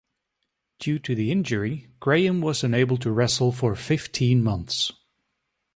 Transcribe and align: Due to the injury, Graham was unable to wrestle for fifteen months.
Due 0.79 0.97
to 0.97 1.13
the 1.13 1.31
injury, 1.31 1.87
Graham 1.99 2.41
was 2.41 2.63
unable 2.63 2.97
to 2.97 3.11
wrestle 3.11 3.51
for 3.51 3.75
fifteen 3.75 4.43
months. 4.43 4.91